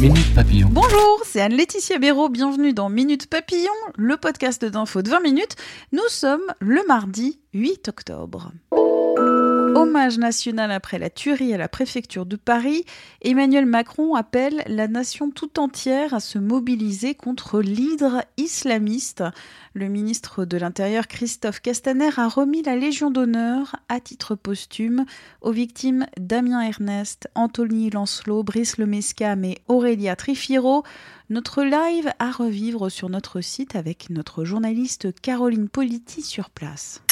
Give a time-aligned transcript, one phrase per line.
[0.00, 0.68] Minute Papillon.
[0.70, 2.28] Bonjour, c'est Anne-Laetitia Béraud.
[2.28, 5.56] Bienvenue dans Minute Papillon, le podcast d'info de 20 minutes.
[5.90, 8.52] Nous sommes le mardi 8 octobre.
[9.74, 12.84] Hommage national après la tuerie à la préfecture de Paris,
[13.22, 19.24] Emmanuel Macron appelle la nation tout entière à se mobiliser contre l'hydre islamiste.
[19.74, 25.04] Le ministre de l'Intérieur Christophe Castaner a remis la Légion d'honneur à titre posthume
[25.40, 30.82] aux victimes Damien Ernest, Anthony Lancelot, Brice Lemescam et Aurélia Trifiro.
[31.30, 37.02] Notre live à revivre sur notre site avec notre journaliste Caroline Politi sur place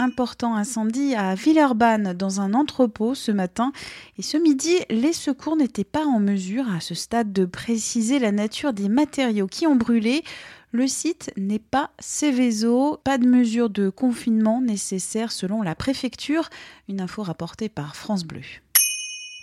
[0.00, 3.72] important incendie à Villeurbanne dans un entrepôt ce matin.
[4.18, 8.32] Et ce midi, les secours n'étaient pas en mesure à ce stade de préciser la
[8.32, 10.24] nature des matériaux qui ont brûlé.
[10.72, 16.48] Le site n'est pas Céveso, pas de mesure de confinement nécessaire selon la préfecture,
[16.88, 18.42] une info rapportée par France Bleu.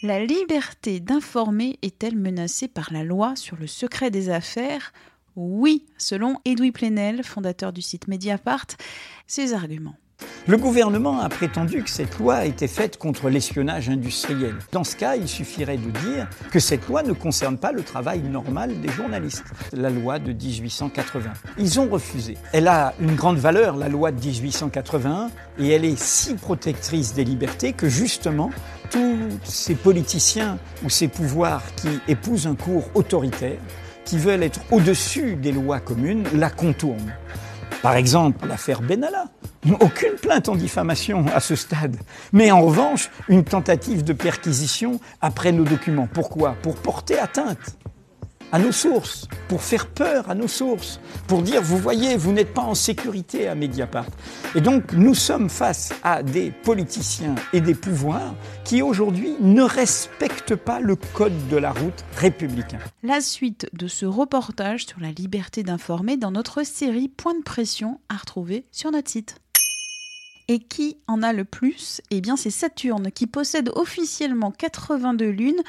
[0.04, 4.94] La liberté d'informer est-elle menacée par la loi sur le secret des affaires?
[5.36, 8.68] Oui, selon Edoui Plenel, fondateur du site Mediapart,
[9.28, 9.98] ses arguments.
[10.50, 14.56] Le gouvernement a prétendu que cette loi était faite contre l'espionnage industriel.
[14.72, 18.22] Dans ce cas, il suffirait de dire que cette loi ne concerne pas le travail
[18.22, 21.34] normal des journalistes, la loi de 1880.
[21.58, 22.38] Ils ont refusé.
[22.54, 27.26] Elle a une grande valeur, la loi de 1881, et elle est si protectrice des
[27.26, 28.50] libertés que justement,
[28.90, 33.60] tous ces politiciens ou ces pouvoirs qui épousent un cours autoritaire,
[34.06, 37.14] qui veulent être au-dessus des lois communes, la contournent.
[37.88, 39.28] Par exemple, l'affaire Benalla.
[39.80, 41.96] Aucune plainte en diffamation à ce stade.
[42.34, 46.10] Mais en revanche, une tentative de perquisition après nos documents.
[46.14, 46.58] Pourquoi?
[46.62, 47.78] Pour porter atteinte
[48.52, 52.54] à nos sources, pour faire peur à nos sources, pour dire, vous voyez, vous n'êtes
[52.54, 54.08] pas en sécurité à Mediapart.
[54.56, 60.56] Et donc, nous sommes face à des politiciens et des pouvoirs qui, aujourd'hui, ne respectent
[60.56, 62.80] pas le code de la route républicain.
[63.04, 68.00] La suite de ce reportage sur la liberté d'informer dans notre série Point de pression
[68.10, 69.42] à retrouver sur notre site.
[70.50, 75.62] Et qui en a le plus Eh bien, c'est Saturne qui possède officiellement 82 lunes.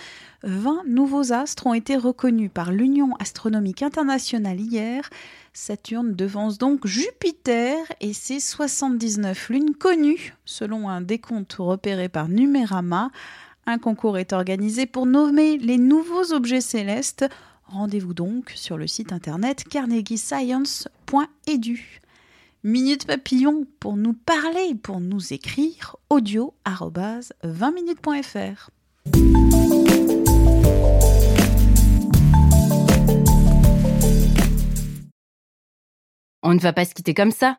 [0.45, 5.11] 20 nouveaux astres ont été reconnus par l'Union astronomique internationale hier.
[5.53, 13.11] Saturne devance donc Jupiter et ses 79 lunes connues, selon un décompte repéré par Numérama.
[13.67, 17.25] Un concours est organisé pour nommer les nouveaux objets célestes.
[17.67, 22.01] Rendez-vous donc sur le site internet carnegiescience.edu.
[22.65, 26.55] Minute Papillon pour nous parler, pour nous écrire audio
[27.45, 28.71] 20minutes.fr.
[36.43, 37.59] On ne va pas se quitter comme ça.